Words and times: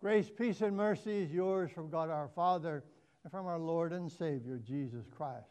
Grace, 0.00 0.30
peace, 0.30 0.62
and 0.62 0.74
mercy 0.74 1.24
is 1.24 1.30
yours 1.30 1.70
from 1.70 1.90
God 1.90 2.08
our 2.08 2.28
Father 2.28 2.82
and 3.22 3.30
from 3.30 3.46
our 3.46 3.58
Lord 3.58 3.92
and 3.92 4.10
Savior, 4.10 4.58
Jesus 4.66 5.04
Christ. 5.14 5.44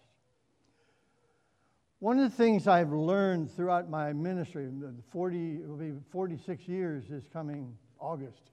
One 1.99 2.18
of 2.18 2.31
the 2.31 2.36
things 2.36 2.65
I've 2.65 2.91
learned 2.91 3.51
throughout 3.51 3.91
my 3.91 4.12
ministry, 4.12 4.67
40, 5.12 5.55
it 5.57 5.67
will 5.67 5.75
be 5.75 5.91
46 6.12 6.67
years 6.67 7.04
this 7.07 7.27
coming 7.31 7.77
August, 7.99 8.49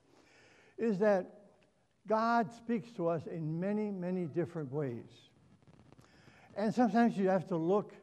is 0.76 0.98
that 0.98 1.30
God 2.06 2.52
speaks 2.52 2.90
to 2.92 3.08
us 3.08 3.26
in 3.26 3.58
many, 3.58 3.90
many 3.90 4.26
different 4.26 4.70
ways. 4.70 5.30
And 6.56 6.74
sometimes 6.74 7.16
you 7.16 7.30
have 7.30 7.48
to 7.48 7.56
look 7.56 7.94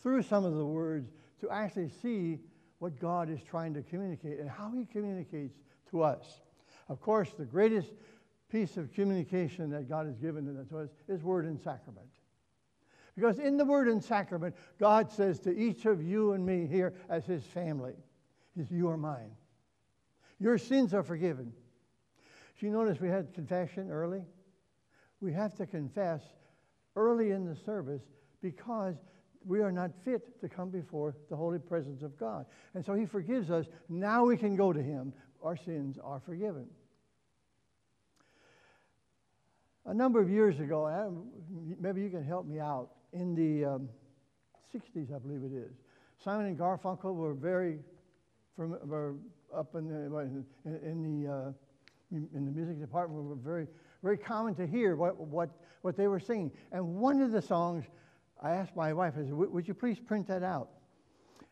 through 0.00 0.22
some 0.22 0.44
of 0.44 0.54
the 0.54 0.64
words 0.64 1.10
to 1.40 1.50
actually 1.50 1.88
see 2.00 2.38
what 2.78 3.00
God 3.00 3.28
is 3.28 3.40
trying 3.42 3.74
to 3.74 3.82
communicate 3.82 4.38
and 4.38 4.48
how 4.48 4.70
He 4.70 4.84
communicates 4.84 5.58
to 5.90 6.02
us. 6.02 6.42
Of 6.88 7.00
course, 7.00 7.30
the 7.32 7.44
greatest 7.44 7.92
piece 8.50 8.76
of 8.76 8.92
communication 8.92 9.70
that 9.70 9.88
God 9.88 10.06
has 10.06 10.16
given 10.16 10.66
to 10.68 10.78
us 10.78 10.90
is 11.08 11.22
word 11.22 11.44
and 11.44 11.60
sacrament. 11.60 12.08
Because 13.14 13.38
in 13.38 13.56
the 13.56 13.64
word 13.64 13.88
and 13.88 14.02
sacrament, 14.02 14.54
God 14.78 15.10
says 15.10 15.40
to 15.40 15.56
each 15.56 15.86
of 15.86 16.02
you 16.02 16.32
and 16.32 16.44
me 16.44 16.66
here 16.66 16.94
as 17.08 17.24
His 17.24 17.44
family, 17.44 17.94
is 18.56 18.70
you 18.70 18.88
are 18.88 18.96
mine. 18.96 19.30
Your 20.40 20.58
sins 20.58 20.94
are 20.94 21.02
forgiven. 21.02 21.52
Do 22.58 22.66
you 22.66 22.72
notice 22.72 23.00
we 23.00 23.08
had 23.08 23.32
confession 23.34 23.90
early? 23.90 24.22
We 25.20 25.32
have 25.32 25.54
to 25.56 25.66
confess 25.66 26.22
early 26.96 27.30
in 27.30 27.44
the 27.44 27.56
service 27.56 28.02
because 28.40 28.96
we 29.46 29.60
are 29.60 29.72
not 29.72 29.90
fit 30.04 30.40
to 30.40 30.48
come 30.48 30.70
before 30.70 31.14
the 31.28 31.36
holy 31.36 31.58
presence 31.58 32.02
of 32.02 32.18
God. 32.18 32.46
And 32.74 32.84
so 32.84 32.94
He 32.94 33.06
forgives 33.06 33.50
us. 33.50 33.66
Now 33.88 34.24
we 34.24 34.36
can 34.36 34.56
go 34.56 34.72
to 34.72 34.82
Him. 34.82 35.12
Our 35.44 35.58
sins 35.58 35.98
are 36.02 36.20
forgiven. 36.24 36.66
A 39.84 39.92
number 39.92 40.20
of 40.20 40.30
years 40.30 40.58
ago, 40.58 41.26
maybe 41.78 42.00
you 42.00 42.08
can 42.08 42.24
help 42.24 42.46
me 42.46 42.58
out, 42.58 42.88
in 43.12 43.34
the 43.34 43.66
um, 43.66 43.88
60s, 44.74 45.14
I 45.14 45.18
believe 45.18 45.42
it 45.44 45.54
is, 45.54 45.70
Simon 46.24 46.46
and 46.46 46.58
Garfunkel 46.58 47.14
were 47.14 47.34
very, 47.34 47.78
from, 48.56 48.78
were 48.88 49.16
up 49.54 49.74
in 49.74 49.86
the, 49.86 50.18
in, 50.18 50.44
in 50.82 51.22
the, 51.22 51.30
uh, 51.30 51.52
in 52.10 52.44
the 52.46 52.50
music 52.50 52.80
department, 52.80 53.22
were 53.22 53.34
very, 53.34 53.66
very 54.02 54.16
common 54.16 54.54
to 54.54 54.66
hear 54.66 54.96
what, 54.96 55.18
what, 55.18 55.50
what 55.82 55.94
they 55.94 56.08
were 56.08 56.18
singing. 56.18 56.50
And 56.72 56.96
one 56.96 57.20
of 57.20 57.32
the 57.32 57.42
songs, 57.42 57.84
I 58.42 58.52
asked 58.52 58.74
my 58.74 58.94
wife, 58.94 59.14
I 59.16 59.24
said, 59.24 59.34
would 59.34 59.68
you 59.68 59.74
please 59.74 59.98
print 60.00 60.26
that 60.28 60.42
out? 60.42 60.70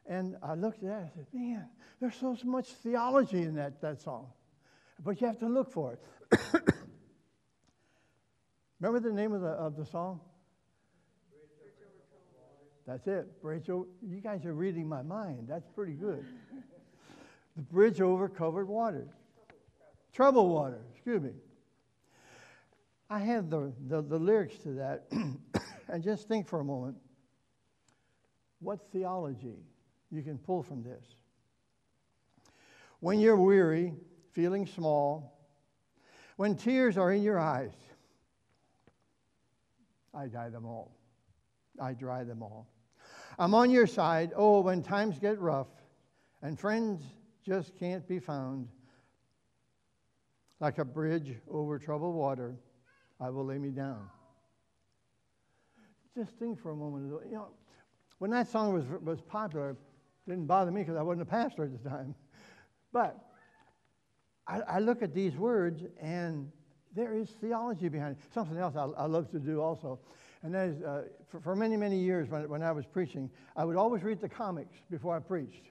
And 0.06 0.36
I 0.42 0.54
looked 0.54 0.82
at 0.82 0.90
it, 0.90 0.92
I 0.92 1.10
said, 1.14 1.26
man, 1.32 1.66
there's 2.00 2.16
so 2.16 2.36
much 2.44 2.68
theology 2.68 3.42
in 3.42 3.54
that, 3.54 3.80
that 3.80 4.00
song. 4.00 4.26
But 5.04 5.20
you 5.20 5.26
have 5.26 5.38
to 5.40 5.48
look 5.48 5.70
for 5.70 5.94
it. 5.94 6.40
Remember 8.80 9.08
the 9.08 9.14
name 9.14 9.32
of 9.32 9.40
the, 9.40 9.48
of 9.48 9.76
the 9.76 9.86
song? 9.86 10.20
That's 12.86 13.06
it. 13.06 13.40
Bridge 13.40 13.70
over. 13.70 13.86
You 14.02 14.20
guys 14.20 14.44
are 14.44 14.54
reading 14.54 14.88
my 14.88 15.02
mind. 15.02 15.46
That's 15.48 15.68
pretty 15.68 15.92
good. 15.92 16.24
the 17.56 17.62
bridge 17.62 18.00
over 18.00 18.28
covered 18.28 18.66
water. 18.66 19.06
Trouble 20.12 20.48
water. 20.48 20.80
Excuse 20.92 21.22
me. 21.22 21.30
I 23.08 23.20
have 23.20 23.50
the, 23.50 23.72
the, 23.88 24.02
the 24.02 24.18
lyrics 24.18 24.56
to 24.62 24.70
that, 24.70 25.04
and 25.88 26.02
just 26.02 26.28
think 26.28 26.48
for 26.48 26.60
a 26.60 26.64
moment 26.64 26.96
what 28.58 28.90
theology 28.90 29.58
you 30.12 30.22
can 30.22 30.38
pull 30.38 30.62
from 30.62 30.82
this. 30.82 31.02
When 33.00 33.18
you're 33.18 33.36
weary, 33.36 33.94
feeling 34.30 34.66
small, 34.66 35.40
when 36.36 36.54
tears 36.54 36.96
are 36.96 37.12
in 37.12 37.22
your 37.22 37.38
eyes, 37.38 37.72
I 40.14 40.26
dry 40.26 40.50
them 40.50 40.66
all. 40.66 40.94
I 41.80 41.94
dry 41.94 42.22
them 42.22 42.42
all. 42.42 42.68
I'm 43.38 43.54
on 43.54 43.70
your 43.70 43.86
side. 43.86 44.32
Oh, 44.36 44.60
when 44.60 44.82
times 44.82 45.18
get 45.18 45.40
rough 45.40 45.68
and 46.42 46.60
friends 46.60 47.02
just 47.44 47.74
can't 47.74 48.06
be 48.06 48.18
found, 48.18 48.68
like 50.60 50.78
a 50.78 50.84
bridge 50.84 51.34
over 51.50 51.78
troubled 51.78 52.14
water, 52.14 52.54
I 53.18 53.30
will 53.30 53.46
lay 53.46 53.58
me 53.58 53.70
down. 53.70 54.08
Just 56.16 56.38
think 56.38 56.60
for 56.60 56.72
a 56.72 56.76
moment. 56.76 57.10
You 57.28 57.34
know, 57.34 57.48
when 58.18 58.30
that 58.30 58.48
song 58.48 58.74
was, 58.74 58.84
was 59.02 59.20
popular, 59.22 59.76
it 60.26 60.30
didn't 60.30 60.46
bother 60.46 60.70
me 60.70 60.82
because 60.82 60.96
I 60.96 61.02
wasn't 61.02 61.22
a 61.22 61.30
pastor 61.30 61.64
at 61.64 61.82
the 61.82 61.88
time. 61.88 62.14
But 62.92 63.16
I, 64.46 64.60
I, 64.60 64.78
look 64.80 65.02
at 65.02 65.14
these 65.14 65.34
words 65.34 65.82
and 65.98 66.52
there 66.94 67.14
is 67.14 67.30
theology 67.40 67.88
behind 67.88 68.18
it. 68.18 68.34
Something 68.34 68.58
else 68.58 68.76
I, 68.76 68.84
I 68.84 69.06
love 69.06 69.30
to 69.30 69.38
do 69.38 69.62
also. 69.62 69.98
And 70.42 70.54
that 70.54 70.68
is, 70.68 70.82
uh, 70.82 71.04
for, 71.30 71.40
for, 71.40 71.56
many, 71.56 71.78
many 71.78 71.96
years 71.96 72.28
when, 72.28 72.46
when 72.50 72.62
I 72.62 72.70
was 72.70 72.84
preaching, 72.84 73.30
I 73.56 73.64
would 73.64 73.76
always 73.76 74.02
read 74.02 74.20
the 74.20 74.28
comics 74.28 74.76
before 74.90 75.16
I 75.16 75.20
preached. 75.20 75.70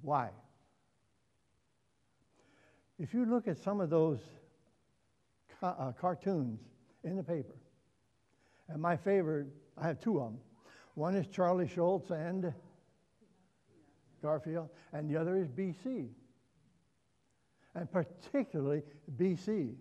Why? 0.00 0.30
If 2.98 3.12
you 3.12 3.26
look 3.26 3.46
at 3.46 3.58
some 3.58 3.80
of 3.80 3.90
those 3.90 4.20
ca- 5.60 5.76
uh, 5.78 5.92
cartoons 5.92 6.60
in 7.04 7.16
the 7.16 7.22
paper, 7.22 7.56
and 8.68 8.80
my 8.80 8.96
favorite, 8.96 9.48
I 9.76 9.86
have 9.86 10.00
two 10.00 10.18
of 10.18 10.32
them. 10.32 10.38
One 10.96 11.14
is 11.14 11.26
Charlie 11.26 11.68
Schulz 11.68 12.10
and 12.10 12.54
Garfield, 14.22 14.70
and 14.94 15.10
the 15.10 15.18
other 15.18 15.36
is 15.36 15.46
BC, 15.46 16.08
and 17.74 17.92
particularly 17.92 18.82
BC. 19.14 19.74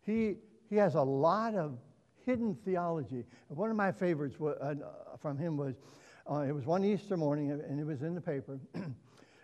He 0.00 0.36
he 0.70 0.76
has 0.76 0.94
a 0.94 1.02
lot 1.02 1.54
of 1.54 1.78
hidden 2.24 2.54
theology. 2.64 3.26
One 3.48 3.70
of 3.70 3.76
my 3.76 3.92
favorites 3.92 4.36
uh, 4.40 4.74
from 5.20 5.36
him 5.36 5.58
was 5.58 5.74
uh, 6.28 6.46
it 6.48 6.52
was 6.52 6.64
one 6.64 6.82
Easter 6.82 7.18
morning, 7.18 7.50
and 7.50 7.78
it 7.78 7.84
was 7.84 8.00
in 8.00 8.14
the 8.14 8.20
paper. 8.20 8.58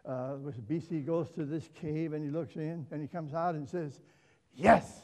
uh, 0.07 0.37
was 0.43 0.55
BC 0.55 1.05
goes 1.05 1.29
to 1.33 1.45
this 1.45 1.69
cave, 1.75 2.15
and 2.15 2.25
he 2.25 2.31
looks 2.31 2.57
in, 2.57 2.87
and 2.91 3.03
he 3.03 3.09
comes 3.09 3.35
out 3.35 3.55
and 3.57 3.69
says, 3.69 4.01
Yes! 4.55 5.03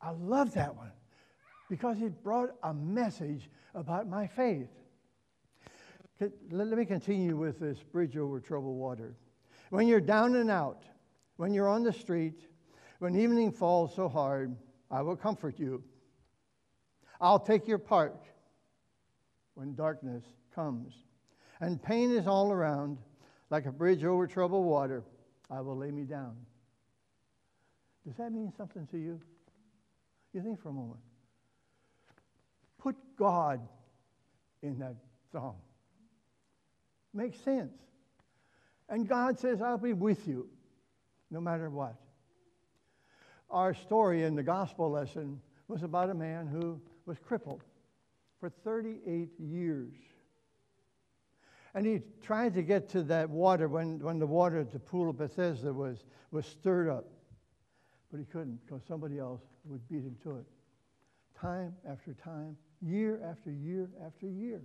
I 0.00 0.10
love 0.12 0.54
that 0.54 0.76
one 0.76 0.92
because 1.68 2.00
it 2.00 2.22
brought 2.22 2.50
a 2.62 2.72
message 2.72 3.50
about 3.74 4.08
my 4.08 4.26
faith. 4.26 4.70
Let 6.50 6.78
me 6.78 6.84
continue 6.84 7.36
with 7.36 7.60
this 7.60 7.82
bridge 7.82 8.16
over 8.16 8.40
troubled 8.40 8.76
water. 8.76 9.14
When 9.70 9.86
you're 9.86 10.00
down 10.00 10.36
and 10.36 10.50
out, 10.50 10.84
when 11.36 11.52
you're 11.52 11.68
on 11.68 11.82
the 11.82 11.92
street, 11.92 12.46
when 13.00 13.14
evening 13.14 13.52
falls 13.52 13.94
so 13.94 14.08
hard, 14.08 14.56
I 14.90 15.02
will 15.02 15.16
comfort 15.16 15.58
you. 15.58 15.82
I'll 17.20 17.40
take 17.40 17.68
your 17.68 17.78
part 17.78 18.24
when 19.54 19.74
darkness 19.74 20.24
comes. 20.54 20.94
And 21.60 21.82
pain 21.82 22.10
is 22.10 22.26
all 22.26 22.52
around, 22.52 22.98
like 23.50 23.66
a 23.66 23.72
bridge 23.72 24.04
over 24.04 24.26
troubled 24.26 24.64
water. 24.64 25.02
I 25.50 25.60
will 25.60 25.76
lay 25.76 25.90
me 25.90 26.04
down. 26.04 26.36
Does 28.06 28.16
that 28.16 28.32
mean 28.32 28.52
something 28.56 28.86
to 28.88 28.98
you? 28.98 29.20
You 30.32 30.42
think 30.42 30.60
for 30.60 30.68
a 30.68 30.72
moment. 30.72 31.00
Put 32.86 32.94
God 33.18 33.66
in 34.62 34.78
that 34.78 34.94
song. 35.32 35.56
Makes 37.12 37.40
sense. 37.40 37.74
And 38.88 39.08
God 39.08 39.40
says, 39.40 39.60
I'll 39.60 39.76
be 39.76 39.92
with 39.92 40.28
you 40.28 40.48
no 41.32 41.40
matter 41.40 41.68
what 41.68 41.96
our 43.50 43.74
story 43.74 44.22
in 44.22 44.36
the 44.36 44.42
gospel 44.42 44.88
lesson 44.88 45.40
was 45.66 45.82
about 45.82 46.10
a 46.10 46.14
man 46.14 46.46
who 46.46 46.80
was 47.06 47.18
crippled 47.18 47.62
for 48.38 48.50
38 48.50 49.30
years. 49.40 49.94
And 51.74 51.84
he 51.84 52.02
tried 52.22 52.54
to 52.54 52.62
get 52.62 52.88
to 52.90 53.02
that 53.04 53.28
water 53.28 53.66
when, 53.66 53.98
when 53.98 54.20
the 54.20 54.26
water 54.26 54.60
at 54.60 54.70
the 54.70 54.78
pool 54.78 55.10
of 55.10 55.18
Bethesda 55.18 55.72
was, 55.72 56.04
was 56.30 56.46
stirred 56.46 56.88
up. 56.88 57.06
But 58.12 58.18
he 58.18 58.26
couldn't 58.26 58.60
because 58.64 58.82
somebody 58.86 59.18
else 59.18 59.42
would 59.64 59.86
beat 59.88 60.04
him 60.04 60.16
to 60.22 60.36
it. 60.36 60.44
Time 61.38 61.74
after 61.88 62.14
time, 62.14 62.56
year 62.82 63.20
after 63.24 63.50
year 63.50 63.88
after 64.04 64.26
year. 64.26 64.62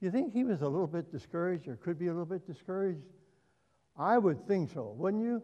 You 0.00 0.10
think 0.10 0.32
he 0.32 0.44
was 0.44 0.62
a 0.62 0.68
little 0.68 0.86
bit 0.86 1.10
discouraged 1.10 1.68
or 1.68 1.76
could 1.76 1.98
be 1.98 2.06
a 2.06 2.10
little 2.10 2.26
bit 2.26 2.46
discouraged? 2.46 3.06
I 3.96 4.18
would 4.18 4.46
think 4.46 4.70
so, 4.72 4.94
wouldn't 4.96 5.22
you? 5.22 5.42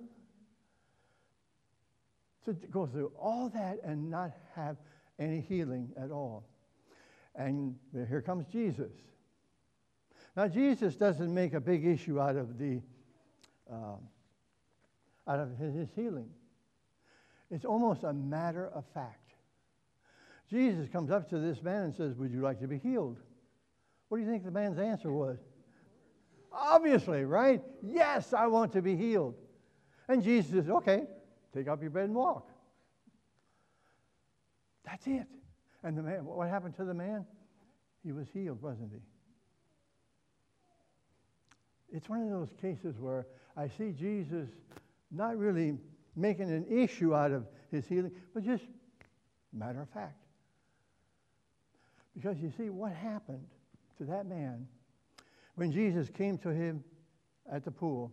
to 2.45 2.53
go 2.69 2.87
through 2.87 3.13
all 3.19 3.49
that 3.51 3.79
and 3.85 4.11
not 4.11 4.33
have 4.55 4.77
any 5.19 5.41
healing 5.41 5.91
at 5.97 6.11
all. 6.11 6.47
And 7.35 7.77
here 7.93 8.23
comes 8.23 8.47
Jesus. 8.47 8.93
Now, 10.37 10.49
Jesus 10.49 10.97
doesn't 10.97 11.33
make 11.33 11.55
a 11.55 11.61
big 11.61 11.85
issue 11.85 12.21
out 12.21 12.37
of 12.37 12.59
the 12.59 12.81
uh, 13.71 13.97
out 15.29 15.39
of 15.39 15.57
his 15.59 15.89
healing. 15.95 16.29
It's 17.51 17.65
almost 17.65 18.03
a 18.05 18.13
matter 18.13 18.69
of 18.69 18.85
fact. 18.95 19.20
Jesus 20.51 20.89
comes 20.89 21.11
up 21.11 21.31
to 21.31 21.39
this 21.39 21.63
man 21.63 21.85
and 21.85 21.95
says, 21.95 22.17
"Would 22.17 22.33
you 22.33 22.41
like 22.41 22.61
to 22.61 22.67
be 22.67 22.79
healed?" 22.79 23.19
What 24.11 24.19
do 24.19 24.25
you 24.25 24.29
think 24.29 24.45
the 24.45 24.51
man's 24.51 24.79
answer 24.79 25.13
was? 25.13 25.39
Obviously, 26.53 27.25
right? 27.25 27.63
Yes, 27.81 28.33
I 28.33 28.49
want 28.49 28.73
to 28.73 28.83
be 28.83 28.97
healed. 28.97 29.37
And 30.09 30.21
Jesus 30.21 30.51
says, 30.51 30.69
okay, 30.69 31.05
take 31.55 31.69
up 31.69 31.81
your 31.81 31.91
bed 31.91 32.07
and 32.07 32.15
walk. 32.17 32.51
That's 34.85 35.07
it. 35.07 35.27
And 35.85 35.97
the 35.97 36.03
man, 36.03 36.25
what 36.25 36.49
happened 36.49 36.75
to 36.77 36.85
the 36.85 36.93
man? 36.93 37.25
He 38.03 38.11
was 38.11 38.27
healed, 38.35 38.61
wasn't 38.61 38.91
he? 38.93 38.99
It's 41.97 42.09
one 42.09 42.23
of 42.23 42.31
those 42.31 42.51
cases 42.61 42.99
where 42.99 43.29
I 43.57 43.69
see 43.69 43.93
Jesus 43.93 44.49
not 45.13 45.37
really 45.37 45.79
making 46.17 46.51
an 46.51 46.67
issue 46.69 47.15
out 47.15 47.31
of 47.31 47.47
his 47.71 47.87
healing, 47.87 48.11
but 48.35 48.43
just 48.43 48.65
matter 49.53 49.83
of 49.83 49.89
fact. 49.91 50.17
Because 52.15 52.39
you 52.39 52.53
see, 52.57 52.71
what 52.71 52.93
happened 52.93 53.47
to 53.99 54.05
that 54.05 54.27
man 54.27 54.67
when 55.55 55.73
Jesus 55.73 56.09
came 56.09 56.39
to 56.39 56.49
him 56.49 56.83
at 57.53 57.65
the 57.65 57.71
pool, 57.71 58.13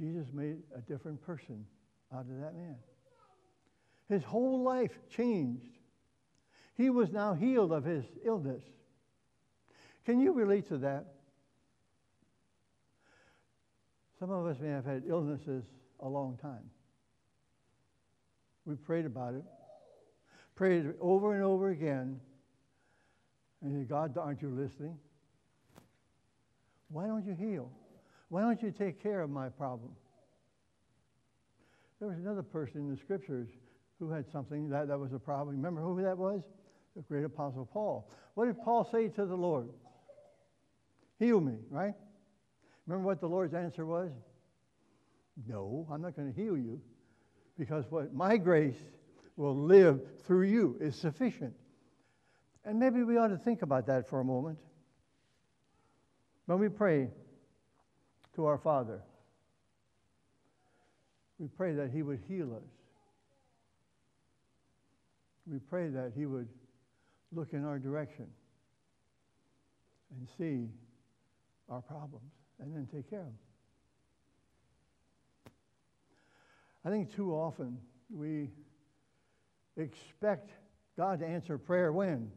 Jesus 0.00 0.26
made 0.32 0.58
a 0.74 0.80
different 0.80 1.20
person 1.20 1.66
out 2.12 2.22
of 2.22 2.40
that 2.40 2.54
man. 2.54 2.76
His 4.08 4.24
whole 4.24 4.62
life 4.62 4.98
changed. 5.10 5.78
He 6.74 6.90
was 6.90 7.12
now 7.12 7.34
healed 7.34 7.72
of 7.72 7.84
his 7.84 8.04
illness. 8.24 8.62
Can 10.04 10.20
you 10.20 10.32
relate 10.32 10.68
to 10.68 10.78
that? 10.78 11.06
Some 14.18 14.30
of 14.30 14.46
us 14.46 14.58
may 14.60 14.70
have 14.70 14.84
had 14.84 15.02
illnesses 15.06 15.64
a 16.00 16.08
long 16.08 16.38
time. 16.40 16.70
We 18.64 18.76
prayed 18.76 19.04
about 19.04 19.34
it, 19.34 19.44
prayed 20.54 20.94
over 21.00 21.34
and 21.34 21.42
over 21.42 21.70
again. 21.70 22.20
And 23.62 23.72
said, 23.72 23.88
God, 23.88 24.16
aren't 24.18 24.42
you 24.42 24.50
listening? 24.50 24.98
Why 26.88 27.06
don't 27.06 27.24
you 27.24 27.34
heal? 27.34 27.70
Why 28.28 28.42
don't 28.42 28.62
you 28.62 28.70
take 28.70 29.02
care 29.02 29.20
of 29.20 29.30
my 29.30 29.48
problem? 29.48 29.92
There 32.00 32.08
was 32.08 32.18
another 32.18 32.42
person 32.42 32.80
in 32.80 32.90
the 32.90 32.96
scriptures 32.96 33.48
who 33.98 34.10
had 34.10 34.28
something 34.32 34.68
that, 34.70 34.88
that 34.88 34.98
was 34.98 35.12
a 35.12 35.18
problem. 35.18 35.56
Remember 35.56 35.80
who 35.80 36.02
that 36.02 36.18
was? 36.18 36.42
The 36.96 37.02
great 37.02 37.24
apostle 37.24 37.64
Paul. 37.64 38.10
What 38.34 38.46
did 38.46 38.60
Paul 38.60 38.88
say 38.90 39.08
to 39.08 39.24
the 39.24 39.36
Lord? 39.36 39.68
Heal 41.18 41.40
me, 41.40 41.54
right? 41.70 41.94
Remember 42.86 43.06
what 43.06 43.20
the 43.20 43.28
Lord's 43.28 43.54
answer 43.54 43.86
was? 43.86 44.10
No, 45.46 45.86
I'm 45.90 46.02
not 46.02 46.16
going 46.16 46.32
to 46.32 46.38
heal 46.38 46.56
you 46.58 46.80
because 47.56 47.84
what 47.90 48.12
my 48.12 48.36
grace 48.36 48.76
will 49.36 49.56
live 49.56 50.00
through 50.24 50.46
you 50.46 50.76
is 50.80 50.96
sufficient. 50.96 51.54
And 52.64 52.78
maybe 52.78 53.02
we 53.02 53.16
ought 53.16 53.28
to 53.28 53.38
think 53.38 53.62
about 53.62 53.86
that 53.86 54.08
for 54.08 54.20
a 54.20 54.24
moment. 54.24 54.58
When 56.46 56.58
we 56.58 56.68
pray 56.68 57.08
to 58.34 58.46
our 58.46 58.58
Father, 58.58 59.02
we 61.38 61.48
pray 61.48 61.74
that 61.74 61.90
He 61.90 62.02
would 62.02 62.20
heal 62.28 62.54
us. 62.54 62.70
We 65.46 65.58
pray 65.58 65.88
that 65.88 66.12
He 66.14 66.26
would 66.26 66.48
look 67.32 67.52
in 67.52 67.64
our 67.64 67.78
direction 67.78 68.26
and 70.16 70.28
see 70.38 70.68
our 71.68 71.80
problems 71.80 72.32
and 72.60 72.74
then 72.74 72.86
take 72.92 73.08
care 73.10 73.20
of 73.20 73.26
them. 73.26 73.38
I 76.84 76.90
think 76.90 77.14
too 77.14 77.32
often 77.32 77.78
we 78.10 78.50
expect 79.76 80.50
God 80.96 81.20
to 81.20 81.26
answer 81.26 81.56
prayer 81.58 81.92
when? 81.92 82.30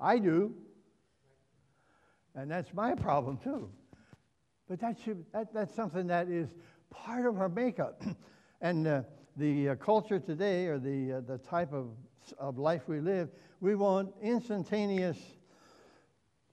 I 0.00 0.18
do. 0.18 0.54
And 2.34 2.50
that's 2.50 2.72
my 2.74 2.94
problem 2.94 3.38
too. 3.38 3.70
But 4.68 4.80
that 4.80 4.98
should, 5.04 5.24
that, 5.32 5.52
that's 5.52 5.74
something 5.74 6.06
that 6.08 6.28
is 6.28 6.48
part 6.90 7.26
of 7.26 7.38
our 7.38 7.48
makeup. 7.48 8.02
and 8.60 8.86
uh, 8.86 9.02
the 9.36 9.70
uh, 9.70 9.74
culture 9.76 10.18
today, 10.18 10.66
or 10.66 10.78
the, 10.78 11.14
uh, 11.14 11.20
the 11.20 11.38
type 11.38 11.72
of, 11.72 11.88
of 12.38 12.58
life 12.58 12.82
we 12.86 13.00
live, 13.00 13.28
we 13.60 13.74
want 13.74 14.12
instantaneous, 14.22 15.18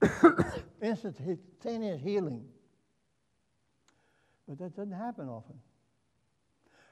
instantaneous 0.82 2.02
healing. 2.02 2.46
But 4.48 4.60
that 4.60 4.76
doesn't 4.76 4.94
happen 4.94 5.30
often. 5.30 5.56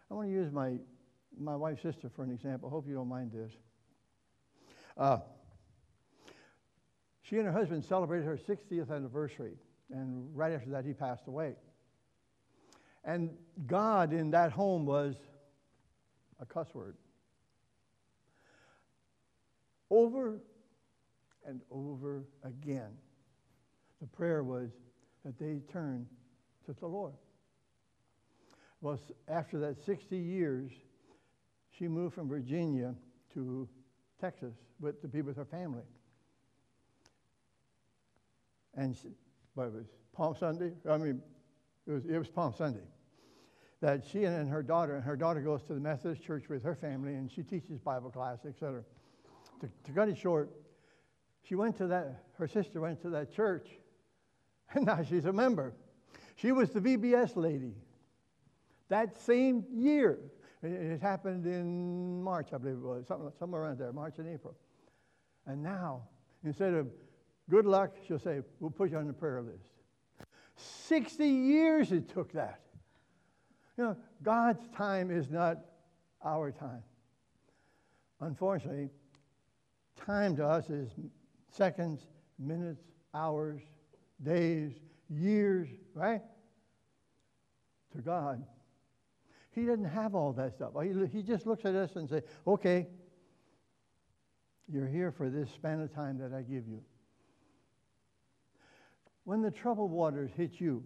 I 0.09 0.13
want 0.13 0.27
to 0.27 0.33
use 0.33 0.51
my, 0.51 0.75
my 1.37 1.55
wife's 1.55 1.81
sister 1.81 2.09
for 2.09 2.23
an 2.23 2.31
example. 2.31 2.69
Hope 2.69 2.87
you 2.87 2.95
don't 2.95 3.09
mind 3.09 3.31
this. 3.31 3.51
She 7.29 7.37
and 7.37 7.45
her 7.45 7.51
husband 7.51 7.85
celebrated 7.85 8.25
her 8.25 8.37
60th 8.37 8.89
anniversary, 8.89 9.53
and 9.91 10.35
right 10.35 10.51
after 10.53 10.71
that, 10.71 10.83
he 10.83 10.93
passed 10.93 11.27
away. 11.27 11.53
And 13.05 13.37
God 13.67 14.13
in 14.13 14.31
that 14.31 14.51
home 14.51 14.85
was 14.85 15.15
a 16.39 16.45
cuss 16.45 16.67
word. 16.73 16.95
Over 19.91 20.39
and 21.45 21.61
over 21.69 22.23
again, 22.43 22.97
the 24.01 24.07
prayer 24.07 24.43
was 24.43 24.71
that 25.23 25.37
they 25.37 25.61
turn 25.71 26.07
to 26.65 26.73
the 26.73 26.87
Lord. 26.87 27.13
Well, 28.81 28.99
after 29.27 29.59
that 29.59 29.83
60 29.85 30.17
years, 30.17 30.71
she 31.77 31.87
moved 31.87 32.15
from 32.15 32.27
Virginia 32.27 32.95
to 33.35 33.67
Texas 34.19 34.53
with, 34.79 34.99
to 35.01 35.07
be 35.07 35.21
with 35.21 35.35
her 35.35 35.45
family. 35.45 35.83
And 38.75 38.95
what 39.53 39.67
it 39.67 39.73
was 39.73 39.85
Palm 40.13 40.35
Sunday. 40.35 40.71
I 40.89 40.97
mean, 40.97 41.21
it 41.87 41.91
was, 41.91 42.05
it 42.05 42.17
was 42.17 42.27
Palm 42.27 42.53
Sunday. 42.57 42.83
That 43.81 44.03
she 44.05 44.25
and 44.25 44.49
her 44.49 44.61
daughter, 44.61 44.95
and 44.95 45.03
her 45.03 45.15
daughter 45.15 45.41
goes 45.41 45.63
to 45.63 45.73
the 45.73 45.79
Methodist 45.79 46.21
church 46.21 46.49
with 46.49 46.63
her 46.63 46.75
family, 46.75 47.15
and 47.15 47.31
she 47.31 47.43
teaches 47.43 47.79
Bible 47.79 48.11
class, 48.11 48.39
etc. 48.45 48.83
To, 49.61 49.69
to 49.85 49.91
cut 49.91 50.09
it 50.09 50.17
short, 50.17 50.49
she 51.43 51.55
went 51.55 51.77
to 51.77 51.87
that. 51.87 52.25
Her 52.37 52.47
sister 52.47 52.81
went 52.81 53.01
to 53.03 53.09
that 53.11 53.33
church, 53.33 53.67
and 54.73 54.85
now 54.85 55.03
she's 55.03 55.25
a 55.25 55.33
member. 55.33 55.73
She 56.35 56.51
was 56.51 56.69
the 56.71 56.81
VBS 56.81 57.35
lady 57.35 57.73
that 58.89 59.17
same 59.21 59.65
year. 59.71 60.19
It, 60.61 61.01
happened 61.01 61.45
in 61.45 62.21
March, 62.21 62.49
I 62.53 62.57
believe 62.57 62.75
it 62.75 62.81
was, 62.81 63.05
somewhere 63.39 63.61
around 63.61 63.79
there, 63.79 63.93
March 63.93 64.15
and 64.17 64.27
April. 64.27 64.55
And 65.45 65.63
now, 65.63 66.01
instead 66.43 66.73
of 66.73 66.87
good 67.49 67.65
luck, 67.65 67.95
she'll 68.07 68.19
say, 68.19 68.41
we'll 68.59 68.71
put 68.71 68.91
you 68.91 68.97
on 68.97 69.07
the 69.07 69.13
prayer 69.13 69.41
list. 69.41 69.73
60 70.87 71.25
years 71.25 71.91
it 71.91 72.09
took 72.09 72.31
that. 72.33 72.61
You 73.77 73.85
know, 73.85 73.97
God's 74.21 74.67
time 74.75 75.09
is 75.09 75.29
not 75.29 75.57
our 76.23 76.51
time. 76.51 76.83
Unfortunately, 78.19 78.89
time 79.95 80.35
to 80.35 80.45
us 80.45 80.69
is 80.69 80.89
seconds, 81.49 82.01
minutes, 82.37 82.83
hours, 83.13 83.61
days, 84.21 84.73
years, 85.09 85.69
right? 85.93 86.21
To 87.95 88.01
God, 88.01 88.43
he 89.51 89.65
doesn't 89.65 89.85
have 89.85 90.13
all 90.13 90.33
that 90.33 90.53
stuff. 90.53 90.71
He, 90.83 91.17
he 91.17 91.23
just 91.23 91.47
looks 91.47 91.65
at 91.65 91.75
us 91.75 91.95
and 91.95 92.07
says, 92.07 92.23
okay, 92.45 92.87
you're 94.71 94.87
here 94.87 95.11
for 95.11 95.29
this 95.29 95.49
span 95.51 95.81
of 95.81 95.93
time 95.93 96.17
that 96.19 96.33
I 96.33 96.41
give 96.41 96.67
you. 96.67 96.81
When 99.29 99.43
the 99.43 99.51
troubled 99.51 99.91
waters 99.91 100.31
hit 100.35 100.59
you, 100.59 100.83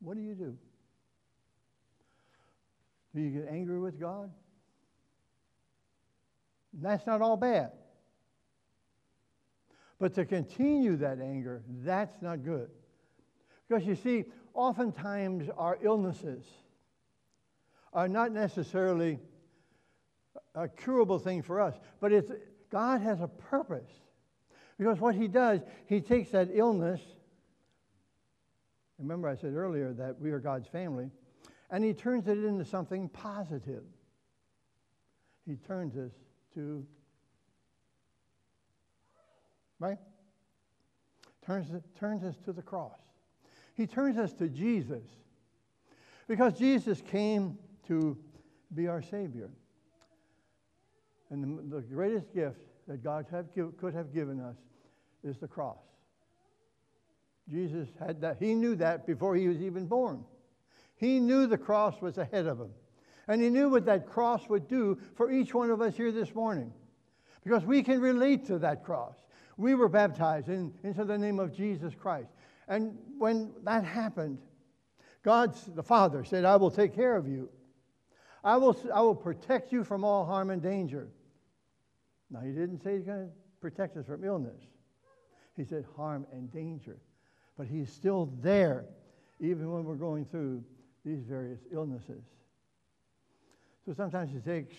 what 0.00 0.16
do 0.16 0.22
you 0.22 0.34
do? 0.34 0.56
Do 3.14 3.20
you 3.20 3.42
get 3.42 3.48
angry 3.50 3.78
with 3.78 4.00
God? 4.00 4.30
That's 6.72 7.06
not 7.06 7.20
all 7.20 7.36
bad. 7.36 7.72
But 9.98 10.14
to 10.14 10.24
continue 10.24 10.96
that 10.96 11.20
anger, 11.20 11.62
that's 11.84 12.22
not 12.22 12.42
good. 12.42 12.70
Because 13.68 13.86
you 13.86 13.94
see, 13.94 14.24
oftentimes 14.54 15.50
our 15.58 15.76
illnesses 15.82 16.46
are 17.92 18.08
not 18.08 18.32
necessarily 18.32 19.18
a 20.54 20.66
curable 20.66 21.18
thing 21.18 21.42
for 21.42 21.60
us, 21.60 21.74
but 22.00 22.10
it's, 22.10 22.32
God 22.70 23.02
has 23.02 23.20
a 23.20 23.28
purpose. 23.28 23.90
Because 24.78 25.00
what 25.00 25.14
He 25.14 25.28
does, 25.28 25.60
He 25.86 26.00
takes 26.00 26.30
that 26.30 26.48
illness, 26.52 27.00
remember 28.98 29.28
I 29.28 29.36
said 29.36 29.54
earlier 29.54 29.92
that 29.94 30.20
we 30.20 30.30
are 30.30 30.38
God's 30.38 30.66
family, 30.66 31.10
and 31.70 31.82
He 31.84 31.94
turns 31.94 32.28
it 32.28 32.38
into 32.38 32.64
something 32.64 33.08
positive. 33.08 33.84
He 35.46 35.56
turns 35.56 35.96
us 35.96 36.12
to, 36.54 36.84
right? 39.78 39.98
Turns, 41.44 41.68
turns 41.98 42.24
us 42.24 42.34
to 42.44 42.52
the 42.52 42.62
cross. 42.62 42.98
He 43.74 43.86
turns 43.86 44.18
us 44.18 44.32
to 44.34 44.48
Jesus 44.48 45.04
because 46.26 46.54
Jesus 46.54 47.00
came 47.00 47.58
to 47.86 48.18
be 48.74 48.88
our 48.88 49.02
Savior. 49.02 49.50
And 51.30 51.58
the, 51.70 51.76
the 51.76 51.82
greatest 51.82 52.32
gift 52.34 52.60
that 52.86 53.02
God 53.02 53.26
have, 53.30 53.46
could 53.78 53.94
have 53.94 54.12
given 54.12 54.40
us 54.40 54.56
is 55.24 55.38
the 55.38 55.48
cross. 55.48 55.78
Jesus 57.50 57.88
had 57.98 58.20
that. 58.20 58.38
He 58.38 58.54
knew 58.54 58.74
that 58.76 59.06
before 59.06 59.36
he 59.36 59.48
was 59.48 59.60
even 59.60 59.86
born. 59.86 60.24
He 60.96 61.20
knew 61.20 61.46
the 61.46 61.58
cross 61.58 62.00
was 62.00 62.18
ahead 62.18 62.46
of 62.46 62.60
him. 62.60 62.70
And 63.28 63.42
he 63.42 63.50
knew 63.50 63.68
what 63.68 63.84
that 63.86 64.06
cross 64.06 64.48
would 64.48 64.68
do 64.68 64.98
for 65.14 65.30
each 65.30 65.52
one 65.52 65.70
of 65.70 65.80
us 65.80 65.96
here 65.96 66.12
this 66.12 66.34
morning. 66.34 66.72
Because 67.44 67.64
we 67.64 67.82
can 67.82 68.00
relate 68.00 68.46
to 68.46 68.58
that 68.58 68.84
cross. 68.84 69.14
We 69.56 69.74
were 69.74 69.88
baptized 69.88 70.48
in, 70.48 70.72
into 70.82 71.04
the 71.04 71.18
name 71.18 71.38
of 71.38 71.54
Jesus 71.54 71.94
Christ. 71.94 72.30
And 72.68 72.96
when 73.18 73.52
that 73.64 73.84
happened, 73.84 74.38
God, 75.22 75.56
the 75.74 75.82
Father, 75.82 76.24
said, 76.24 76.44
I 76.44 76.56
will 76.56 76.70
take 76.70 76.94
care 76.94 77.16
of 77.16 77.26
you. 77.26 77.48
I 78.44 78.56
will, 78.56 78.76
I 78.94 79.00
will 79.00 79.14
protect 79.14 79.72
you 79.72 79.82
from 79.82 80.04
all 80.04 80.24
harm 80.24 80.50
and 80.50 80.62
danger. 80.62 81.08
Now, 82.30 82.40
he 82.40 82.50
didn't 82.50 82.82
say 82.82 82.96
he's 82.96 83.04
going 83.04 83.26
to 83.26 83.32
protect 83.60 83.96
us 83.96 84.06
from 84.06 84.24
illness. 84.24 84.60
He 85.56 85.64
said 85.64 85.84
harm 85.96 86.26
and 86.32 86.52
danger. 86.52 86.98
But 87.56 87.66
he's 87.66 87.90
still 87.90 88.32
there, 88.42 88.84
even 89.40 89.70
when 89.70 89.84
we're 89.84 89.94
going 89.94 90.26
through 90.26 90.62
these 91.04 91.22
various 91.22 91.60
illnesses. 91.72 92.22
So 93.86 93.94
sometimes 93.94 94.34
it 94.34 94.44
takes 94.44 94.74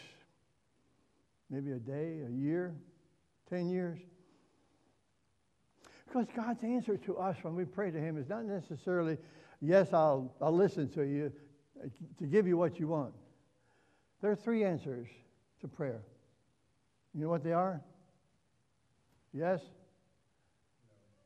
maybe 1.50 1.72
a 1.72 1.80
day, 1.80 2.22
a 2.27 2.32
year, 2.32 2.75
10 3.50 3.70
years. 3.70 4.00
Because 6.06 6.27
God's 6.36 6.63
answer 6.63 6.98
to 6.98 7.18
us 7.18 7.38
when 7.42 7.56
we 7.56 7.66
pray 7.66 7.92
to 7.92 8.00
Him 8.00 8.18
is 8.18 8.30
not 8.30 8.46
necessarily, 8.46 9.18
yes, 9.62 9.94
I'll, 9.94 10.34
I'll 10.42 10.56
listen 10.56 10.89
to 10.89 11.04
you 11.04 11.32
uh, 11.84 11.88
to 12.20 12.25
give 12.25 12.48
you 12.48 12.58
what 12.58 12.80
you 12.80 12.88
want. 12.88 13.13
There 14.22 14.32
are 14.32 14.36
three 14.36 14.63
answers 14.63 15.08
to 15.62 15.68
prayer. 15.68 16.01
You 17.18 17.24
know 17.24 17.30
what 17.30 17.44
they 17.44 17.52
are? 17.52 17.82
Yes? 19.34 19.60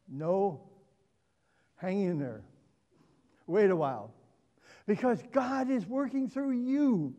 No? 0.08 0.62
Hang 1.76 2.04
in 2.04 2.18
there. 2.18 2.44
Wait 3.46 3.70
a 3.70 3.76
while. 3.76 4.14
Because 4.88 5.22
God 5.34 5.70
is 5.70 5.86
working 5.86 6.30
through 6.30 6.52
you. 6.52 7.14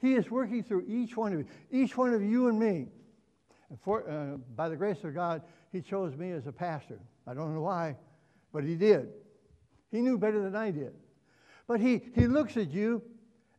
He 0.00 0.14
is 0.14 0.30
working 0.30 0.62
through 0.62 0.86
each 0.88 1.18
one 1.18 1.34
of 1.34 1.40
you, 1.40 1.46
each 1.70 1.98
one 1.98 2.14
of 2.14 2.22
you 2.22 2.48
and 2.48 2.58
me. 2.58 2.86
And 3.68 3.78
for, 3.82 4.08
uh, 4.08 4.38
by 4.56 4.70
the 4.70 4.76
grace 4.76 5.04
of 5.04 5.14
God, 5.14 5.42
He 5.70 5.82
chose 5.82 6.16
me 6.16 6.30
as 6.30 6.46
a 6.46 6.52
pastor. 6.52 7.00
I 7.26 7.34
don't 7.34 7.54
know 7.54 7.60
why, 7.60 7.96
but 8.54 8.64
He 8.64 8.74
did. 8.74 9.10
He 9.90 10.00
knew 10.00 10.16
better 10.16 10.40
than 10.40 10.56
I 10.56 10.70
did. 10.70 10.94
But 11.66 11.80
He, 11.80 12.00
he 12.14 12.26
looks 12.26 12.56
at 12.56 12.70
you 12.70 13.02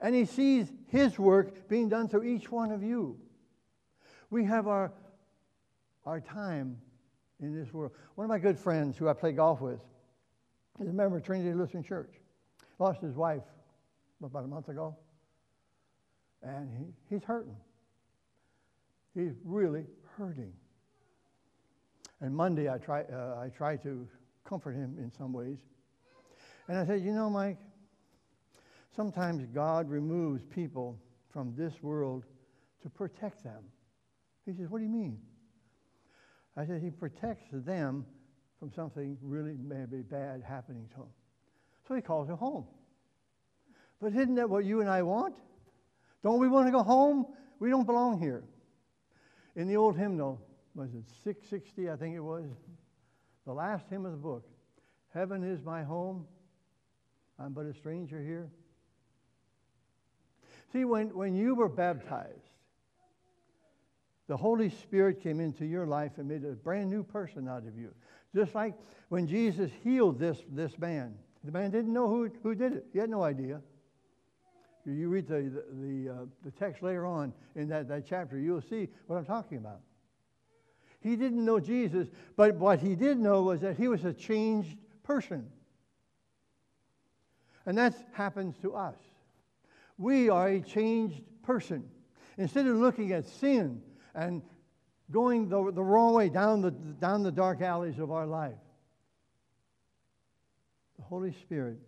and 0.01 0.15
He 0.15 0.25
sees 0.25 0.71
His 0.87 1.19
work 1.19 1.67
being 1.67 1.87
done 1.87 2.07
through 2.07 2.23
each 2.23 2.51
one 2.51 2.71
of 2.71 2.81
you. 2.81 3.19
We 4.29 4.45
have 4.45 4.67
our, 4.67 4.91
our 6.05 6.21
time 6.21 6.77
in 7.39 7.55
this 7.55 7.73
world. 7.73 7.91
One 8.15 8.25
of 8.25 8.29
my 8.29 8.39
good 8.39 8.57
friends 8.57 8.97
who 8.97 9.07
I 9.07 9.13
play 9.13 9.31
golf 9.31 9.61
with 9.61 9.79
is 10.79 10.89
a 10.89 10.93
member 10.93 11.17
of 11.17 11.23
Trinity 11.23 11.53
Lutheran 11.53 11.83
Church. 11.83 12.13
Lost 12.77 13.01
his 13.01 13.15
wife 13.15 13.43
about 14.23 14.43
a 14.43 14.47
month 14.47 14.69
ago 14.69 14.95
and 16.41 16.69
he, 16.77 17.15
he's 17.15 17.23
hurting. 17.23 17.55
He's 19.15 19.33
really 19.43 19.85
hurting. 20.17 20.53
And 22.21 22.35
Monday, 22.35 22.69
I 22.69 22.77
try, 22.77 23.03
uh, 23.03 23.39
I 23.41 23.49
try 23.49 23.77
to 23.77 24.07
comfort 24.43 24.73
him 24.73 24.97
in 24.97 25.11
some 25.11 25.33
ways. 25.33 25.57
And 26.67 26.77
I 26.77 26.85
said, 26.85 27.01
You 27.01 27.13
know, 27.13 27.29
Mike, 27.29 27.57
sometimes 28.95 29.45
God 29.53 29.89
removes 29.89 30.43
people 30.43 30.99
from 31.29 31.53
this 31.57 31.81
world 31.81 32.25
to 32.83 32.89
protect 32.89 33.43
them. 33.43 33.63
He 34.49 34.55
says, 34.55 34.69
What 34.69 34.79
do 34.79 34.83
you 34.83 34.89
mean? 34.89 35.19
I 36.57 36.65
said, 36.65 36.81
He 36.81 36.89
protects 36.89 37.45
them 37.51 38.05
from 38.59 38.71
something 38.73 39.17
really 39.21 39.55
maybe 39.61 40.01
bad 40.01 40.41
happening 40.41 40.87
to 40.93 40.97
them. 40.97 41.09
So 41.87 41.95
he 41.95 42.01
calls 42.01 42.27
them 42.27 42.37
home. 42.37 42.65
But 44.01 44.13
isn't 44.13 44.35
that 44.35 44.49
what 44.49 44.65
you 44.65 44.81
and 44.81 44.89
I 44.89 45.01
want? 45.03 45.35
Don't 46.23 46.39
we 46.39 46.47
want 46.47 46.67
to 46.67 46.71
go 46.71 46.83
home? 46.83 47.27
We 47.59 47.69
don't 47.69 47.85
belong 47.85 48.19
here. 48.19 48.43
In 49.55 49.67
the 49.67 49.77
old 49.77 49.97
hymnal, 49.97 50.41
was 50.75 50.93
it 50.93 51.03
660, 51.23 51.89
I 51.89 51.95
think 51.95 52.15
it 52.15 52.19
was? 52.19 52.45
The 53.45 53.53
last 53.53 53.85
hymn 53.89 54.05
of 54.05 54.11
the 54.11 54.17
book. 54.17 54.45
Heaven 55.13 55.43
is 55.43 55.63
my 55.63 55.83
home. 55.83 56.25
I'm 57.37 57.53
but 57.53 57.65
a 57.65 57.73
stranger 57.73 58.21
here. 58.21 58.49
See, 60.71 60.85
when, 60.85 61.15
when 61.15 61.35
you 61.35 61.55
were 61.55 61.69
baptized, 61.69 62.49
the 64.29 64.37
Holy 64.37 64.69
Spirit 64.69 65.23
came 65.23 65.39
into 65.39 65.65
your 65.65 65.87
life 65.87 66.11
and 66.19 66.27
made 66.27 66.45
a 66.45 66.51
brand 66.53 66.87
new 66.87 67.03
person 67.03 67.49
out 67.49 67.65
of 67.65 67.75
you. 67.75 67.91
Just 68.35 68.53
like 68.53 68.75
when 69.09 69.25
Jesus 69.25 69.71
healed 69.83 70.19
this, 70.19 70.37
this 70.51 70.77
man. 70.77 71.15
The 71.43 71.51
man 71.51 71.71
didn't 71.71 71.91
know 71.91 72.07
who, 72.07 72.29
who 72.43 72.53
did 72.53 72.73
it, 72.73 72.85
he 72.93 72.99
had 72.99 73.09
no 73.09 73.23
idea. 73.23 73.59
You 74.85 75.09
read 75.09 75.27
the, 75.27 75.41
the, 75.41 75.63
the, 75.73 76.09
uh, 76.13 76.25
the 76.45 76.51
text 76.51 76.83
later 76.83 77.07
on 77.07 77.33
in 77.55 77.69
that, 77.69 77.87
that 77.87 78.05
chapter, 78.07 78.37
you'll 78.37 78.61
see 78.61 78.89
what 79.07 79.17
I'm 79.17 79.25
talking 79.25 79.57
about. 79.57 79.79
He 81.01 81.15
didn't 81.15 81.43
know 81.43 81.59
Jesus, 81.59 82.07
but 82.35 82.55
what 82.55 82.79
he 82.79 82.93
did 82.93 83.17
know 83.17 83.41
was 83.41 83.61
that 83.61 83.77
he 83.77 83.87
was 83.87 84.05
a 84.05 84.13
changed 84.13 84.77
person. 85.01 85.49
And 87.65 87.75
that 87.79 87.95
happens 88.13 88.55
to 88.61 88.75
us. 88.75 88.97
We 89.97 90.29
are 90.29 90.49
a 90.49 90.61
changed 90.61 91.23
person. 91.41 91.89
Instead 92.37 92.67
of 92.67 92.77
looking 92.77 93.11
at 93.11 93.25
sin 93.25 93.81
and 94.15 94.41
going 95.11 95.49
the, 95.49 95.71
the 95.71 95.83
wrong 95.83 96.13
way 96.13 96.29
down 96.29 96.61
the, 96.61 96.71
down 96.71 97.23
the 97.23 97.31
dark 97.31 97.61
alleys 97.61 97.99
of 97.99 98.11
our 98.11 98.25
life, 98.25 98.53
the 100.97 101.03
Holy 101.03 101.33
Spirit 101.33 101.79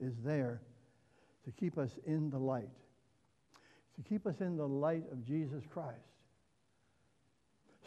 is 0.00 0.14
there 0.24 0.62
to 1.44 1.52
keep 1.52 1.78
us 1.78 1.90
in 2.06 2.30
the 2.30 2.38
light, 2.38 2.70
to 3.96 4.02
keep 4.08 4.26
us 4.26 4.40
in 4.40 4.56
the 4.56 4.66
light 4.66 5.04
of 5.10 5.24
Jesus 5.24 5.62
Christ. 5.70 5.98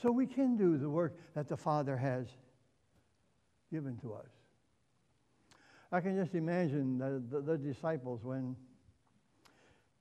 So 0.02 0.12
we 0.12 0.28
can 0.28 0.58
do 0.58 0.78
the 0.78 0.90
work 0.90 1.18
that 1.36 1.48
the 1.48 1.58
Father 1.58 1.96
has 1.98 2.28
given 3.72 3.98
to 3.98 4.14
us. 4.14 4.28
I 5.92 6.02
can 6.02 6.22
just 6.22 6.36
imagine 6.36 6.98
the, 6.98 7.24
the, 7.32 7.42
the 7.42 7.58
disciples 7.58 8.24
when, 8.24 8.56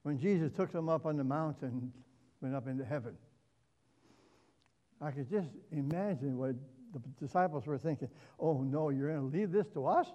when 0.02 0.18
Jesus 0.18 0.50
took 0.52 0.72
them 0.72 0.88
up 0.88 1.06
on 1.06 1.16
the 1.16 1.24
mountain, 1.24 1.92
went 2.40 2.54
up 2.54 2.66
into 2.66 2.84
heaven. 2.84 3.16
I 5.04 5.10
could 5.10 5.28
just 5.30 5.48
imagine 5.70 6.38
what 6.38 6.54
the 6.92 7.00
disciples 7.20 7.66
were 7.66 7.76
thinking. 7.76 8.08
Oh, 8.40 8.62
no, 8.62 8.88
you're 8.88 9.10
going 9.10 9.30
to 9.30 9.36
leave 9.36 9.52
this 9.52 9.68
to 9.74 9.86
us? 9.86 10.08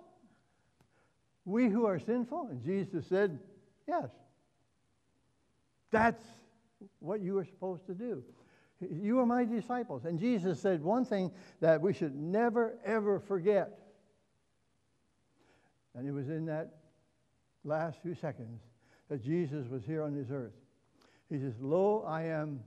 We 1.46 1.70
who 1.70 1.86
are 1.86 2.00
sinful? 2.00 2.48
And 2.50 2.64
Jesus 2.64 3.06
said, 3.06 3.40
Yes. 3.88 4.10
That's 5.92 6.24
what 7.00 7.22
you 7.22 7.38
are 7.38 7.46
supposed 7.46 7.86
to 7.88 7.94
do. 7.94 8.24
You 8.80 9.20
are 9.20 9.26
my 9.26 9.44
disciples. 9.44 10.06
And 10.06 10.20
Jesus 10.20 10.60
said 10.60 10.82
one 10.82 11.04
thing 11.04 11.32
that 11.60 11.82
we 11.82 11.94
should 11.94 12.16
never, 12.16 12.78
ever 12.86 13.20
forget. 13.20 13.80
And 15.96 16.08
it 16.08 16.12
was 16.12 16.30
in 16.30 16.46
that 16.46 16.76
last 17.64 18.00
few 18.02 18.16
seconds 18.16 18.62
that 19.10 19.24
Jesus 19.24 19.68
was 19.68 19.84
here 19.84 20.04
on 20.04 20.16
this 20.16 20.30
earth. 20.32 20.54
He 21.30 21.40
says, 21.40 21.54
Lo, 21.60 22.04
I 22.08 22.24
am 22.24 22.62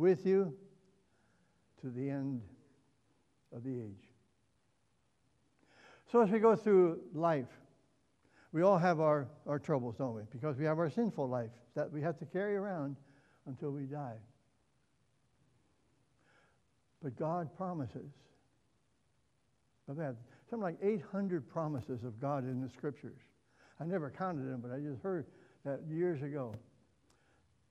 with 0.00 0.24
you 0.24 0.54
to 1.82 1.90
the 1.90 2.08
end 2.08 2.40
of 3.54 3.62
the 3.62 3.74
age. 3.78 4.08
So 6.10 6.22
as 6.22 6.30
we 6.30 6.38
go 6.38 6.56
through 6.56 7.00
life, 7.14 7.46
we 8.50 8.62
all 8.62 8.78
have 8.78 8.98
our, 8.98 9.28
our 9.46 9.58
troubles, 9.58 9.96
don't 9.98 10.14
we? 10.14 10.22
Because 10.32 10.56
we 10.56 10.64
have 10.64 10.78
our 10.78 10.90
sinful 10.90 11.28
life 11.28 11.50
that 11.76 11.92
we 11.92 12.00
have 12.00 12.18
to 12.18 12.24
carry 12.24 12.56
around 12.56 12.96
until 13.46 13.70
we 13.70 13.82
die. 13.82 14.16
But 17.02 17.16
God 17.16 17.54
promises. 17.56 18.10
I've 19.88 19.96
something 20.48 20.62
like 20.62 20.78
800 20.82 21.48
promises 21.48 22.04
of 22.04 22.20
God 22.20 22.44
in 22.44 22.60
the 22.60 22.70
scriptures. 22.70 23.18
I 23.78 23.84
never 23.84 24.10
counted 24.10 24.50
them, 24.50 24.60
but 24.62 24.72
I 24.72 24.78
just 24.78 25.02
heard 25.02 25.26
that 25.64 25.80
years 25.88 26.22
ago. 26.22 26.54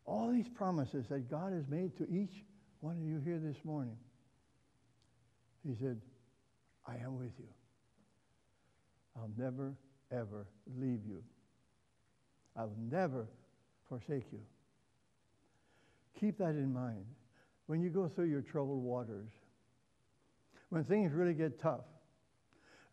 All 0.10 0.32
these 0.32 0.50
promises 0.50 1.06
that 1.10 1.30
God 1.30 1.54
has 1.54 1.68
made 1.70 1.96
to 1.98 2.10
each 2.10 2.44
one 2.80 2.98
of 2.98 3.04
you 3.04 3.22
here 3.24 3.38
this 3.38 3.64
morning. 3.64 3.96
He 5.64 5.76
said, 5.80 6.02
I 6.88 6.96
am 6.96 7.20
with 7.20 7.34
you. 7.38 7.46
I'll 9.16 9.30
never, 9.38 9.76
ever 10.12 10.48
leave 10.80 11.02
you. 11.08 11.22
I'll 12.58 12.74
never 12.90 13.28
forsake 13.88 14.26
you. 14.32 14.40
Keep 16.20 16.40
that 16.40 16.56
in 16.56 16.74
mind 16.74 17.06
when 17.68 17.80
you 17.80 17.92
go 17.92 18.08
through 18.08 18.30
your 18.30 18.42
troubled 18.42 18.82
waters, 18.82 19.30
when 20.70 20.84
things 20.86 21.14
really 21.14 21.36
get 21.36 21.62
tough. 21.62 21.86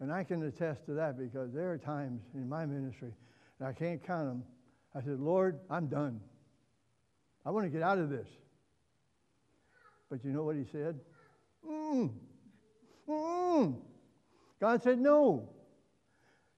And 0.01 0.13
I 0.13 0.23
can 0.23 0.43
attest 0.43 0.85
to 0.85 0.93
that 0.93 1.19
because 1.19 1.51
there 1.55 1.73
are 1.73 1.79
times 1.79 2.21
in 2.35 2.47
my 2.47 2.67
ministry, 2.67 3.15
and 3.59 3.67
I 3.67 3.73
can't 3.73 4.07
count 4.07 4.27
them. 4.27 4.45
I 4.95 5.01
said, 5.01 5.19
Lord, 5.19 5.61
I'm 5.71 5.87
done. 5.87 6.21
I 7.47 7.51
want 7.51 7.65
to 7.65 7.71
get 7.71 7.83
out 7.83 7.99
of 7.99 8.11
this. 8.11 8.27
But 10.11 10.25
you 10.25 10.33
know 10.33 10.43
what 10.43 10.57
he 10.57 10.65
said? 10.73 10.99
Mm. 11.65 12.11
Mm. 13.09 13.77
God 14.61 14.83
said 14.83 14.99
no. 14.99 15.49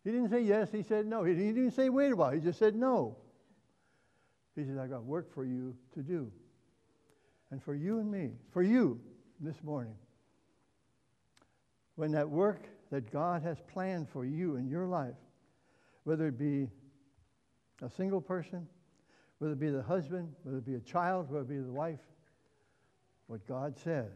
He 0.02 0.10
didn't 0.10 0.30
say 0.30 0.40
yes, 0.40 0.70
he 0.72 0.82
said 0.82 1.06
no. 1.06 1.24
He 1.24 1.34
didn't 1.34 1.72
say 1.72 1.90
wait 1.90 2.12
a 2.12 2.16
while, 2.16 2.30
he 2.30 2.40
just 2.40 2.58
said 2.58 2.74
no. 2.74 3.16
He 4.56 4.64
said, 4.64 4.78
I 4.78 4.86
got 4.86 5.04
work 5.04 5.32
for 5.32 5.44
you 5.44 5.76
to 5.94 6.00
do. 6.00 6.32
And 7.50 7.62
for 7.62 7.74
you 7.74 8.00
and 8.00 8.10
me, 8.10 8.32
for 8.52 8.62
you 8.62 8.98
this 9.40 9.62
morning. 9.62 9.94
When 11.96 12.12
that 12.12 12.28
work 12.28 12.62
that 12.90 13.12
God 13.12 13.42
has 13.42 13.58
planned 13.72 14.08
for 14.08 14.24
you 14.24 14.56
in 14.56 14.68
your 14.68 14.86
life, 14.86 15.14
whether 16.04 16.26
it 16.26 16.38
be 16.38 16.68
a 17.82 17.90
single 17.90 18.20
person, 18.20 18.66
whether 19.38 19.52
it 19.52 19.60
be 19.60 19.70
the 19.70 19.82
husband, 19.82 20.32
whether 20.42 20.58
it 20.58 20.66
be 20.66 20.74
a 20.74 20.80
child, 20.80 21.30
whether 21.30 21.44
it 21.44 21.48
be 21.48 21.58
the 21.58 21.72
wife, 21.72 22.00
what 23.26 23.46
God 23.46 23.78
says, 23.78 24.10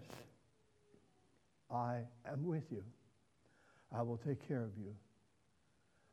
I 1.70 2.00
am 2.30 2.44
with 2.44 2.64
you. 2.70 2.82
I 3.94 4.02
will 4.02 4.16
take 4.16 4.46
care 4.48 4.62
of 4.62 4.76
you. 4.78 4.94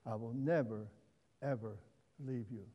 I 0.05 0.15
will 0.15 0.33
never, 0.33 0.87
ever 1.41 1.77
leave 2.25 2.45
you. 2.51 2.65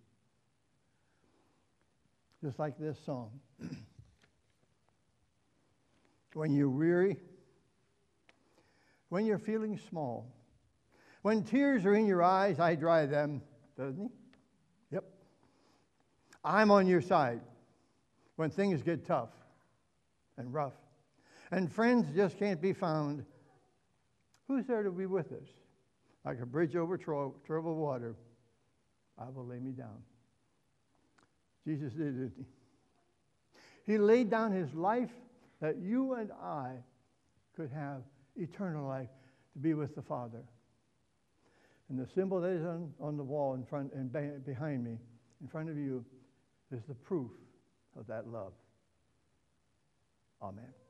Just 2.42 2.58
like 2.58 2.78
this 2.78 2.98
song. 3.04 3.30
when 6.34 6.54
you're 6.54 6.68
weary, 6.68 7.16
when 9.08 9.24
you're 9.24 9.38
feeling 9.38 9.78
small, 9.88 10.34
when 11.22 11.42
tears 11.42 11.86
are 11.86 11.94
in 11.94 12.06
your 12.06 12.22
eyes, 12.22 12.60
I 12.60 12.74
dry 12.74 13.06
them, 13.06 13.40
doesn't 13.78 13.98
he? 13.98 14.23
I'm 16.44 16.70
on 16.70 16.86
your 16.86 17.00
side 17.00 17.40
when 18.36 18.50
things 18.50 18.82
get 18.82 19.06
tough 19.06 19.30
and 20.36 20.52
rough 20.52 20.74
and 21.50 21.70
friends 21.70 22.06
just 22.14 22.38
can't 22.38 22.60
be 22.60 22.72
found. 22.72 23.24
Who's 24.48 24.66
there 24.66 24.82
to 24.82 24.90
be 24.90 25.06
with 25.06 25.32
us? 25.32 25.46
Like 26.24 26.40
a 26.40 26.46
bridge 26.46 26.74
over 26.74 26.96
troubled 26.98 27.76
water, 27.76 28.16
I 29.18 29.28
will 29.28 29.46
lay 29.46 29.60
me 29.60 29.72
down. 29.72 30.02
Jesus 31.66 31.92
did 31.92 32.20
it. 32.20 32.32
He 33.86 33.98
laid 33.98 34.30
down 34.30 34.52
his 34.52 34.74
life 34.74 35.12
that 35.60 35.76
you 35.78 36.14
and 36.14 36.30
I 36.32 36.72
could 37.54 37.70
have 37.70 38.02
eternal 38.36 38.86
life 38.86 39.10
to 39.52 39.58
be 39.58 39.74
with 39.74 39.94
the 39.94 40.02
Father. 40.02 40.42
And 41.88 41.98
the 41.98 42.08
symbol 42.14 42.40
that 42.40 42.48
is 42.50 42.64
on, 42.64 42.92
on 42.98 43.16
the 43.16 43.22
wall 43.22 43.54
in 43.54 43.64
front 43.64 43.92
and 43.92 44.10
behind 44.44 44.82
me, 44.82 44.98
in 45.40 45.48
front 45.48 45.68
of 45.68 45.76
you, 45.76 46.04
is 46.74 46.82
the 46.88 46.94
proof 46.94 47.30
of 47.98 48.06
that 48.08 48.26
love. 48.26 48.52
Amen. 50.42 50.83